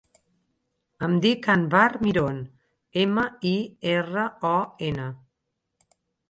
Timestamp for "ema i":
3.03-3.53